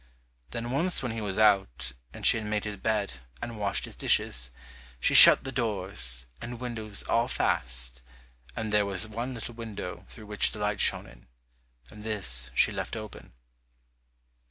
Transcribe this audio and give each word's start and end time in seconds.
Then 0.49 0.71
once 0.71 1.03
when 1.03 1.11
he 1.11 1.21
was 1.21 1.37
out, 1.37 1.91
and 2.11 2.25
she 2.25 2.37
had 2.37 2.47
made 2.47 2.63
his 2.63 2.75
bed 2.75 3.19
and 3.39 3.59
washed 3.59 3.85
his 3.85 3.95
dishes, 3.95 4.49
she 4.99 5.13
shut 5.13 5.43
the 5.43 5.51
doors 5.51 6.25
and 6.41 6.59
windows 6.59 7.03
all 7.03 7.27
fast, 7.27 8.01
and 8.55 8.73
there 8.73 8.87
was 8.87 9.07
one 9.07 9.35
little 9.35 9.53
window 9.53 10.03
through 10.09 10.25
which 10.25 10.53
the 10.53 10.59
light 10.59 10.81
shone 10.81 11.05
in, 11.05 11.27
and 11.91 12.01
this 12.03 12.49
she 12.55 12.71
left 12.71 12.95
open. 12.97 13.33